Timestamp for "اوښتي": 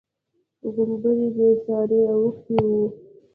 2.15-2.57